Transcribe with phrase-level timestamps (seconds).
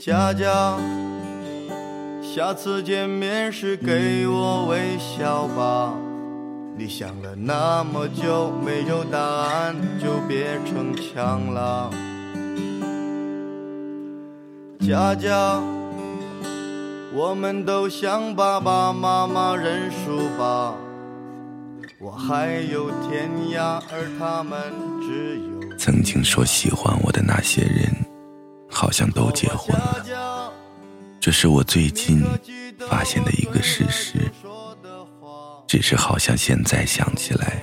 [0.00, 0.78] 佳佳，
[2.22, 5.92] 下次见面时给我微笑吧。
[6.74, 11.90] 你想了那么久没有答案，就别逞强了。
[14.80, 15.60] 佳佳，
[17.12, 20.74] 我们都向爸爸妈妈认输吧。
[21.98, 24.58] 我还有天涯，而他们
[25.02, 25.76] 只有。
[25.76, 27.89] 曾经说喜欢我的那些人，
[28.80, 30.50] 好像都结婚了。
[31.20, 32.24] 这是我最近
[32.88, 34.32] 发现的一个事实。
[35.66, 37.62] 只是好像现在想起来，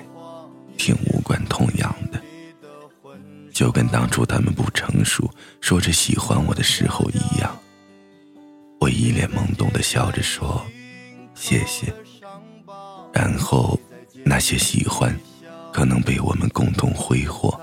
[0.78, 2.22] 挺无关痛痒的，
[3.52, 5.28] 就跟当初他们不成熟，
[5.60, 7.58] 说着喜欢我的时候一样。
[8.80, 10.64] 我一脸懵懂的笑着说
[11.34, 11.92] ：“谢谢。”
[13.12, 13.78] 然后，
[14.24, 15.14] 那些喜欢，
[15.74, 17.60] 可能被我们共同挥霍，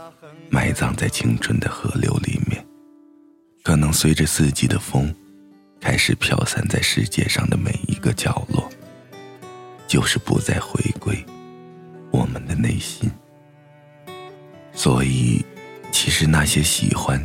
[0.51, 2.34] 埋葬在青春的河流里，
[3.64, 5.12] 可能随着四季的风，
[5.80, 8.71] 开始飘散在世界上的每一个角落。
[9.87, 11.24] 就是不再回归
[12.10, 13.10] 我们的内心，
[14.73, 15.45] 所以
[15.93, 17.24] 其实那些喜欢，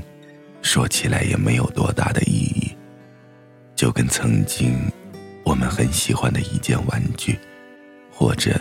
[0.62, 2.72] 说起来也没有多大的意义。
[3.76, 4.90] 就跟曾经
[5.44, 7.40] 我们很喜欢的一件玩具，
[8.12, 8.60] 或者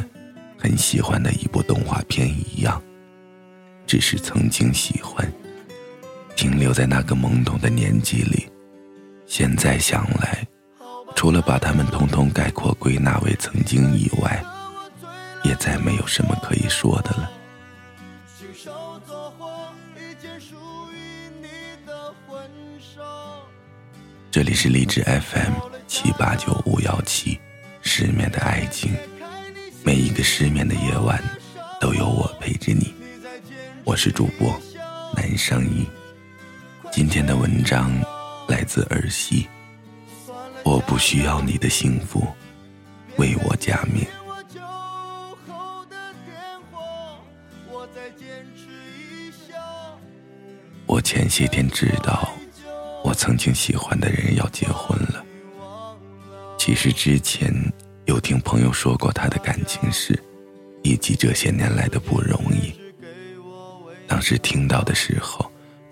[0.56, 2.82] 很喜欢的一部动画片一样，
[3.86, 5.30] 只是曾经喜欢，
[6.38, 8.48] 停留在那个懵懂的年纪里。
[9.26, 10.46] 现在想来。
[11.16, 14.40] 除了把他们统统概括归纳为曾经以外，
[15.42, 17.28] 也再没有什么可以说的了。
[24.30, 25.54] 这里是荔枝 FM
[25.88, 27.40] 七八九五幺七，
[27.82, 28.94] 失眠的爱情，
[29.82, 31.20] 每一个失眠的夜晚
[31.80, 32.94] 都有我陪着你。
[33.82, 34.56] 我是主播
[35.16, 35.84] 南商一，
[36.98, 37.92] 今天的文章
[38.48, 39.46] 来自儿媳。
[40.64, 42.26] 我不需要你的幸福，
[43.18, 44.04] 为我加冕。
[50.86, 52.28] 我前些天知道，
[53.04, 55.24] 我曾经喜欢的人要结婚了。
[56.58, 57.54] 其实之前
[58.06, 60.20] 有听朋友说过他的感情史，
[60.82, 62.74] 以及这些年来的不容易。
[64.08, 65.47] 当时听到的时候，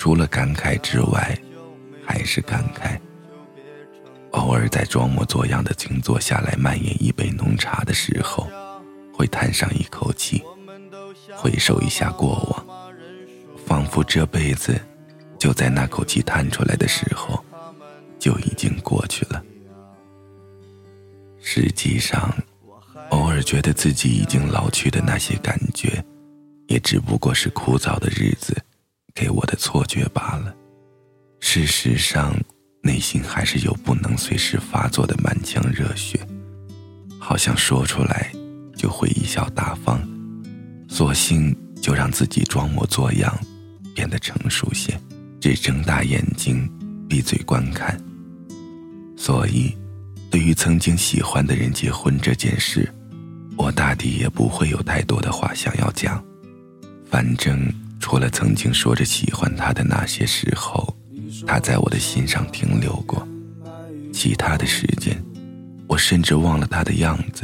[0.07, 1.37] 除了感慨之外，
[2.07, 2.97] 还是感慨。
[4.31, 8.47] 偶尔在装模作样的静坐下来，蔓延一杯浓茶的时候，
[9.13, 10.45] 会叹上一口气，
[11.35, 12.89] 回首一下过往，
[13.67, 14.81] 仿佛这辈子
[15.41, 17.45] 就在那口气叹出来的时候，
[18.17, 19.43] 就已经过去了。
[21.41, 22.33] 实际上，
[23.11, 26.01] 偶尔觉得自己已经老去的那些感觉，
[26.69, 28.57] 也只不过是枯燥的日子
[29.17, 30.55] 给我的错觉罢了。
[31.41, 32.33] 事实上。
[32.83, 36.21] 内心还是有不能随时发作的满腔热血，
[37.19, 38.31] 好像说出来
[38.77, 40.01] 就会贻笑大方，
[40.89, 43.37] 索性就让自己装模作样，
[43.93, 44.97] 变得成熟些，
[45.41, 46.71] 只睁大眼睛，
[47.09, 48.01] 闭嘴观看。
[49.17, 49.77] 所以，
[50.31, 52.89] 对于曾经喜欢的人结婚这件事，
[53.57, 56.23] 我大抵也不会有太多的话想要讲。
[57.11, 57.69] 反正
[58.07, 60.97] 除了曾经说着喜欢他的那些时候。
[61.45, 63.27] 他在我的心上停留过，
[64.13, 65.21] 其他的时间，
[65.89, 67.43] 我甚至忘了他的样子。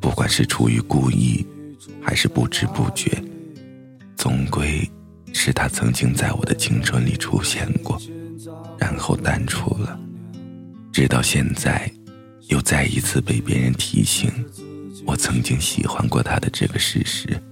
[0.00, 1.44] 不管是出于故意，
[2.00, 3.10] 还是不知不觉，
[4.16, 4.88] 总归
[5.32, 8.00] 是他曾经在我的青春里出现过，
[8.78, 9.98] 然后淡出了。
[10.92, 11.90] 直到现在，
[12.46, 14.30] 又再一次被别人提醒，
[15.04, 17.42] 我曾经喜欢过他的这个事实。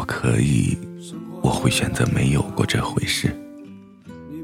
[0.00, 0.78] 我可以，
[1.42, 3.36] 我会选择没有过这回事。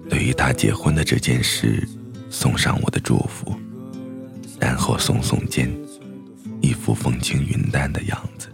[0.07, 1.89] 对于他结婚的这件事，
[2.29, 3.57] 送上我的祝福，
[4.61, 5.75] 然后耸耸肩，
[6.61, 8.49] 一副风轻云淡的样子。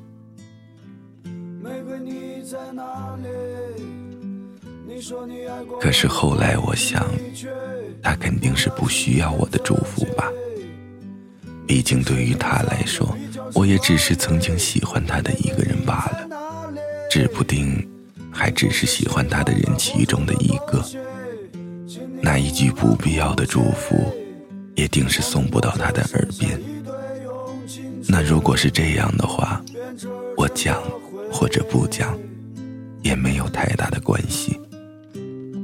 [5.81, 7.05] 可是后来我想，
[8.01, 10.31] 他肯定是不需要我的祝福吧？
[11.67, 13.17] 毕竟对于他来说，
[13.55, 16.22] 我也只是曾经喜欢他的一个人罢了，
[17.13, 17.87] 指不定
[18.31, 20.83] 还只是喜欢他的人其中的一个。
[22.23, 24.11] 那一句不必要的祝福，
[24.75, 26.59] 也定是送不到他的耳边。
[28.09, 29.63] 那如果是这样的话，
[30.39, 30.83] 我讲
[31.31, 32.19] 或者不讲，
[33.03, 34.59] 也没有太大的关系，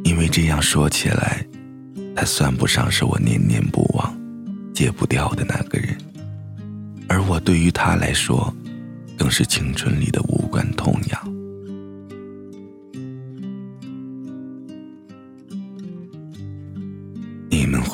[0.04, 1.42] 因为这样说起来，
[2.14, 4.14] 他算不上是我念念不忘、
[4.74, 5.96] 戒不掉的那个人，
[7.08, 8.54] 而我对于他来说，
[9.16, 11.37] 更是青春里的无关痛痒。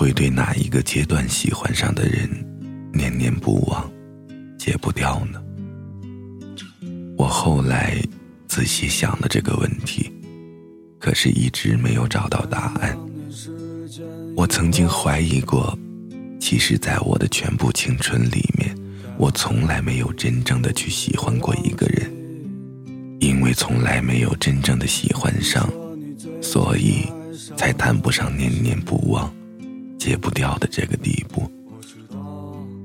[0.04, 2.28] 会对哪一个阶段喜欢上的人
[2.92, 3.90] 念念不忘，
[4.58, 5.42] 戒不掉呢？
[7.16, 7.96] 我后来
[8.46, 10.12] 仔细想了这个问题，
[10.98, 12.94] 可是一直没有找到答案。
[14.36, 15.74] 我曾经怀疑过，
[16.38, 18.76] 其实，在我的全部青春里面，
[19.16, 22.12] 我从来没有真正的去喜欢过一个人，
[23.20, 25.66] 因为从来没有真正的喜欢上，
[26.42, 27.06] 所以
[27.56, 29.34] 才谈不上念念不忘、
[30.04, 31.50] 戒不掉的这个地步。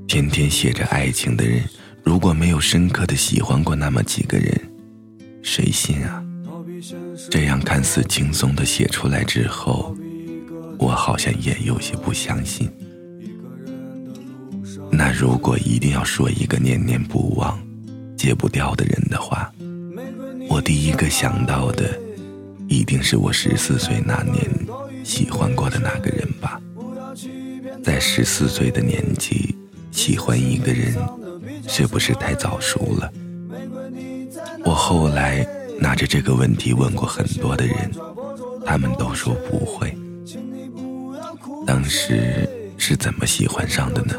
[0.08, 1.62] 天天写着爱情的人。
[2.02, 4.58] 如果没有深刻的喜欢过那么几个人，
[5.44, 6.24] 谁信啊？
[7.30, 9.94] 这样看似轻松的写出来之后，
[10.80, 12.72] 我好像也有些不相信。
[14.90, 17.60] 那如果一定要说一个念念不忘、
[18.16, 19.52] 戒不掉的人的话，
[20.50, 22.00] 我第一个想到的，
[22.70, 24.50] 一定是我十四岁那年
[25.04, 26.19] 喜欢过的那个人。
[27.84, 29.56] 在十四岁的年纪，
[29.92, 30.96] 喜欢一个人。
[31.68, 33.12] 是不是太早熟了？
[34.66, 35.46] 我后来
[35.80, 37.92] 拿着这个问题问过很多的人，
[38.66, 39.96] 他们都说不会。
[41.68, 44.16] 当时是怎么喜欢上的呢？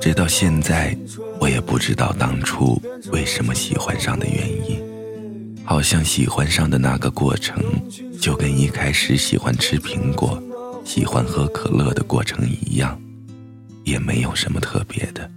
[0.00, 0.96] 直到现在，
[1.40, 2.80] 我也不知道当初
[3.10, 4.80] 为什么喜欢上的原因。
[5.64, 7.60] 好像喜欢上的那个过程，
[8.20, 10.40] 就跟一开始喜欢吃苹果、
[10.88, 12.98] 喜欢喝可乐的过程一样，
[13.84, 15.30] 也没有什么特别的。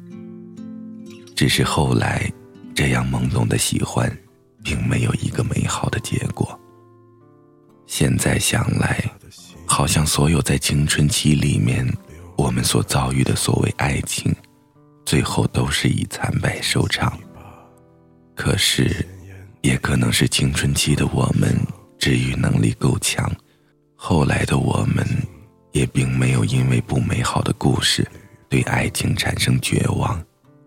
[1.36, 2.32] 只是后来，
[2.74, 4.10] 这样懵懂的喜欢，
[4.64, 6.58] 并没有一个美好的结果。
[7.86, 9.04] 现在想来，
[9.66, 11.86] 好像所有在青春期里面
[12.38, 14.34] 我们所遭遇的所谓爱情，
[15.06, 17.20] 最后都是以惨败收场。
[18.36, 19.06] 可是，
[19.64, 21.54] 也可能是青春期的我们
[22.00, 23.30] 治愈能力够强，
[23.98, 25.06] 后来的我们，
[25.72, 28.10] 也并没有因为不美好的故事，
[28.50, 30.22] 对爱情产生绝望。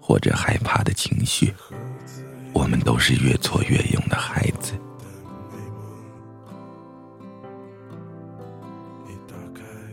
[0.07, 1.51] 或者害怕的情绪，
[2.53, 4.75] 我们都是越挫越勇的孩子。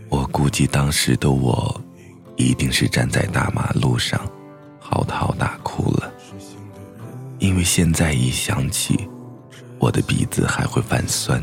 [0.09, 1.81] 我估计当时的我，
[2.35, 4.19] 一定是站在大马路上，
[4.81, 6.13] 嚎啕大哭了。
[7.39, 9.07] 因为现在一想起，
[9.79, 11.41] 我的鼻子还会泛酸，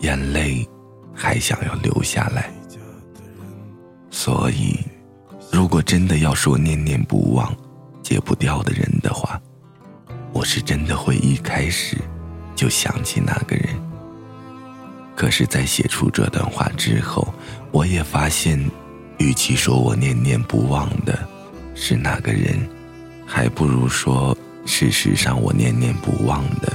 [0.00, 0.68] 眼泪
[1.14, 2.52] 还想要流下来。
[4.24, 4.78] 所以，
[5.52, 7.54] 如果真的要说念念不忘，
[8.02, 9.38] 戒不掉的人的话，
[10.32, 11.98] 我是真的会一开始
[12.56, 13.68] 就想起那个人。
[15.14, 17.34] 可是，在写出这段话之后，
[17.70, 18.58] 我也发现，
[19.18, 21.18] 与其说我念念不忘的
[21.74, 22.66] 是那个人，
[23.26, 24.34] 还不如说，
[24.64, 26.72] 事实上我念念不忘的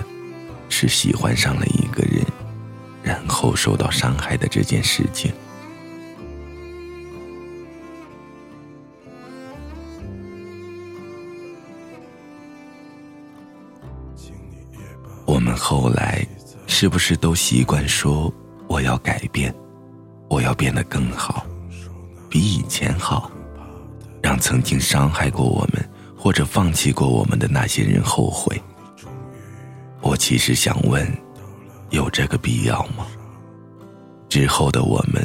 [0.70, 2.24] 是喜欢上了一个人，
[3.02, 5.34] 然后受到伤害的这件事情。
[16.82, 18.34] 是不是都习惯说
[18.70, 19.54] 我要改变，
[20.30, 21.46] 我要变得更好，
[22.30, 23.30] 比以前好，
[24.24, 28.58] 让曾经伤害过我们或者放弃过我们的那些人后悔？
[30.00, 31.06] 我其实想问，
[31.90, 33.06] 有这个必要吗？
[34.30, 35.22] 之后的我们，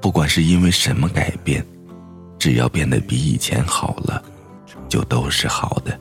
[0.00, 1.64] 不管是因为什么改变，
[2.36, 4.20] 只要变得比以前好了，
[4.88, 5.96] 就都是好的，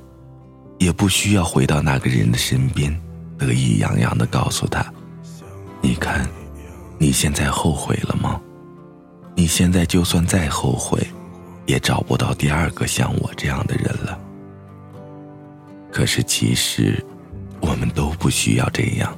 [0.80, 3.00] 也不需要回到那个人的身边。
[3.38, 4.82] 得意洋洋地告诉他
[5.96, 6.28] ：“你看，
[6.98, 8.38] 你现在后悔了吗？
[9.34, 11.00] 你现在就算再后悔，
[11.66, 14.20] 也找不到第二个像我这样的人了。
[15.94, 17.02] 可是其实，
[17.62, 19.18] 我们都不需要这样。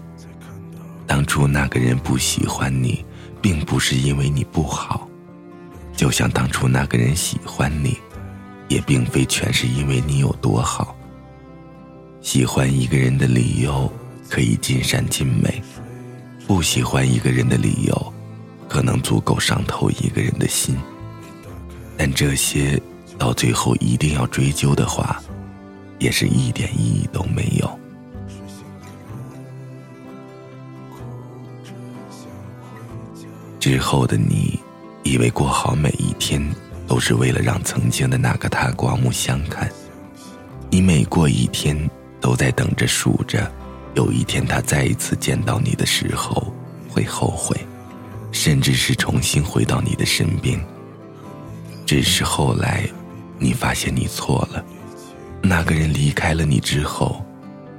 [1.08, 3.04] 当初那个人不喜欢你，
[3.42, 5.10] 并不是因为你不好，
[5.96, 7.98] 就像当初那个人喜欢你，
[8.68, 10.96] 也并非全是因为你有多好。
[12.22, 13.92] 喜欢一个人的理由。”
[14.30, 15.64] 可以尽善尽美，
[16.48, 18.14] 不喜欢一个人的理由，
[18.70, 20.78] 可能足够伤透一个人的心。
[21.98, 22.82] 但这些
[23.18, 25.22] 到最后一定要追究的话，
[26.00, 27.80] 也是一点意义都没有。
[33.60, 34.58] 之后的你，
[35.04, 36.42] 以为过好每一天
[36.88, 39.70] 都是为了让曾经的那个他刮目相看，
[40.70, 41.78] 你每过一天
[42.22, 43.52] 都在等着数着。
[43.98, 46.54] 有一天，他再一次见到你的时候，
[46.88, 47.58] 会后悔，
[48.32, 50.64] 甚至是重新回到你的身边。
[51.84, 52.88] 只是后来，
[53.40, 54.64] 你发现你错了，
[55.42, 57.26] 那个人离开了你之后，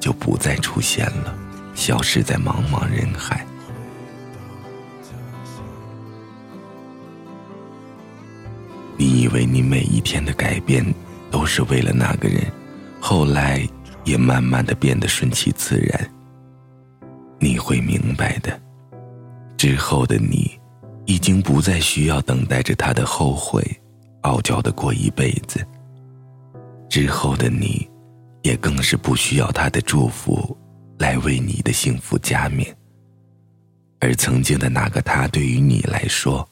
[0.01, 1.33] 就不再出现了，
[1.77, 3.47] 消失在茫茫人海。
[8.97, 10.85] 你以为你每一天的改变
[11.31, 12.45] 都是为了那个人，
[12.99, 13.65] 后来
[14.09, 16.11] 也慢慢的变得顺其自然。
[17.39, 18.61] 你会明白的，
[19.57, 20.59] 之后的你，
[21.05, 23.63] 已经不再需要等待着他的后悔，
[24.23, 25.65] 傲娇的过一辈子。
[26.89, 27.89] 之后的你，
[28.43, 30.57] 也更是不需要他的祝福，
[30.99, 32.75] 来为你的幸福加冕。
[34.01, 36.49] 而曾经的那个他，对于你来说，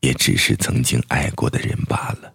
[0.00, 2.33] 也只是曾经爱过的人罢了。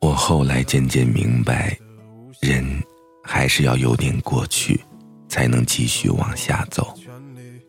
[0.00, 1.76] 我后来渐渐明白，
[2.40, 2.64] 人
[3.22, 4.80] 还是要有点过去，
[5.28, 6.94] 才能继续往下走。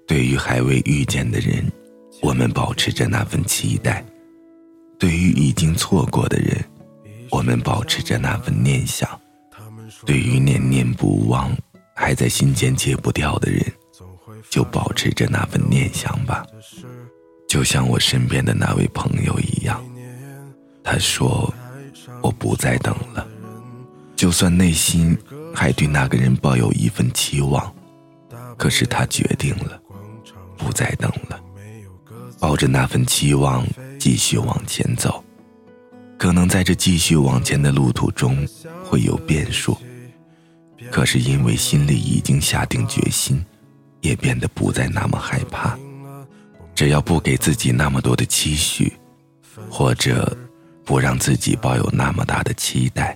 [0.07, 1.65] 对于还未遇见的人，
[2.21, 4.03] 我们保持着那份期待；
[4.99, 6.63] 对于已经错过的人，
[7.31, 9.07] 我们保持着那份念想；
[10.05, 11.55] 对于念念不忘、
[11.95, 13.63] 还在心间戒不掉的人，
[14.49, 16.45] 就保持着那份念想吧。
[17.47, 19.83] 就像我身边的那位朋友一样，
[20.83, 21.53] 他说。
[22.21, 23.27] 我不再等了，
[24.15, 25.17] 就算内心
[25.53, 27.73] 还对那个人抱有一份期望，
[28.57, 29.79] 可是他决定了，
[30.57, 31.39] 不再等了。
[32.39, 33.65] 抱着那份期望
[33.99, 35.23] 继续往前走，
[36.17, 38.47] 可能在这继续往前的路途中
[38.83, 39.77] 会有变数，
[40.91, 43.43] 可是因为心里已经下定决心，
[44.01, 45.77] 也变得不再那么害怕。
[46.75, 48.93] 只要不给自己那么多的期许，
[49.69, 50.37] 或者。
[50.87, 53.13] 不让自己抱有那么大的期待，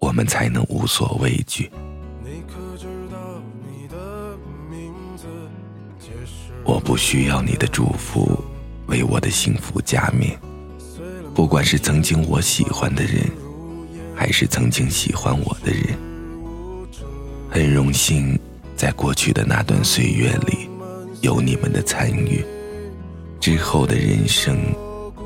[0.00, 1.70] 我们才能无所畏惧。
[6.62, 8.38] 我不需要你的祝福，
[8.86, 10.38] 为我的幸福加冕。
[11.34, 13.24] 不管是曾经我喜欢的人，
[14.14, 15.98] 还是曾经喜欢我的人，
[17.48, 18.38] 很荣幸
[18.76, 20.68] 在过去的那段岁月里
[21.22, 22.44] 有你们的参与。
[23.40, 24.58] 之后的人生，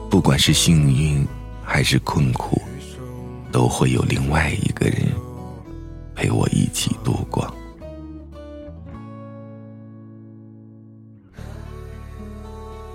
[0.09, 1.27] 不管是幸运。
[1.65, 2.61] 还是困苦，
[3.51, 5.03] 都会有另外一个人
[6.15, 7.53] 陪我一起度过。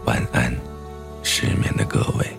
[0.06, 0.56] 晚安，
[1.24, 2.39] 失眠的各位。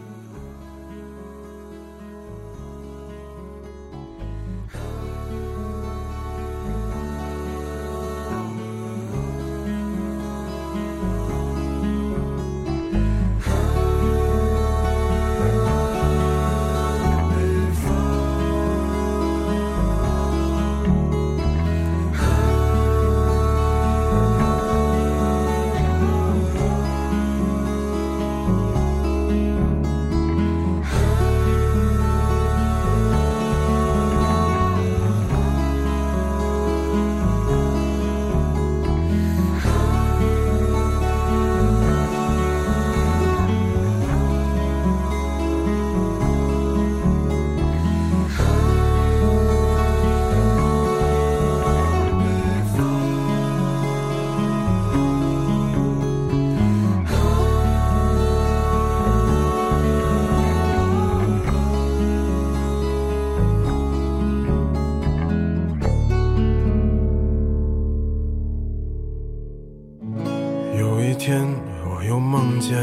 [71.20, 71.46] 天，
[71.84, 72.74] 我又梦见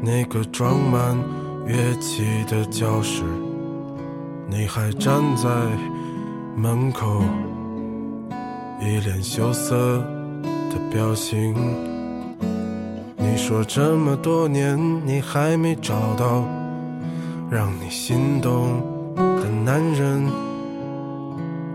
[0.00, 1.14] 那个装满
[1.66, 3.22] 乐器的教室，
[4.48, 5.46] 你还站在
[6.56, 7.20] 门口，
[8.80, 9.98] 一脸羞涩
[10.70, 11.54] 的表情。
[13.18, 16.46] 你说这么多年你还没找到
[17.50, 18.82] 让你心动
[19.14, 20.24] 的男人，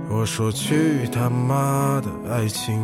[0.10, 2.84] 我说去他妈的爱情！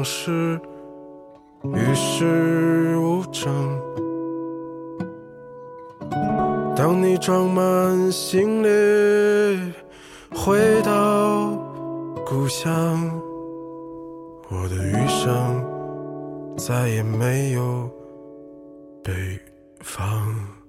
[0.00, 0.58] 总是
[1.62, 3.52] 与世无争
[6.74, 9.72] 当你装满行李
[10.34, 11.50] 回到
[12.24, 13.10] 故乡
[14.48, 17.90] 我的余生再也没有
[19.04, 19.12] 北
[19.80, 20.59] 方。